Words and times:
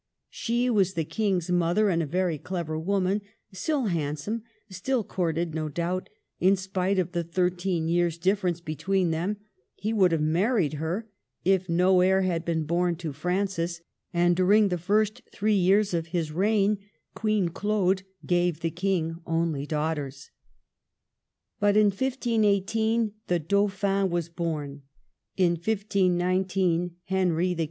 She 0.31 0.67
was 0.67 0.95
the 0.95 1.03
King's 1.05 1.51
mother 1.51 1.87
and 1.91 2.01
a 2.01 2.07
very 2.07 2.39
clever 2.39 2.75
woman, 2.79 3.21
still 3.53 3.85
handsome, 3.85 4.41
still 4.67 5.03
courted; 5.03 5.53
no 5.53 5.69
doubt, 5.69 6.09
in 6.39 6.55
spite 6.55 6.97
of 6.97 7.11
the 7.11 7.23
thirteen 7.23 7.87
years 7.87 8.17
difference 8.17 8.61
between 8.61 9.11
them, 9.11 9.37
he 9.75 9.93
would 9.93 10.11
have 10.11 10.19
married 10.19 10.73
her 10.81 11.07
if 11.45 11.69
no 11.69 12.01
heir 12.01 12.23
had 12.23 12.43
been 12.43 12.63
born 12.63 12.95
to 12.95 13.13
Francis, 13.13 13.81
and 14.11 14.35
during 14.35 14.69
the 14.69 14.79
first 14.79 15.21
three 15.31 15.53
years 15.53 15.93
of 15.93 16.07
his 16.07 16.31
reign 16.31 16.79
Queen 17.13 17.49
Claude 17.49 18.01
gave 18.25 18.61
the 18.61 18.71
King 18.71 19.17
only 19.27 19.67
daughters. 19.67 20.31
But 21.59 21.77
in 21.77 21.91
15 21.91 22.43
18 22.43 23.11
the 23.27 23.37
Dauphin 23.37 24.09
was 24.09 24.29
born, 24.29 24.81
in 25.37 25.51
1519 25.57 26.09
Henry, 26.23 26.89
the 26.89 26.89
68 26.89 27.17
MARGARET 27.17 27.19
OF 27.19 27.19
ANGOULEME. 27.19 27.57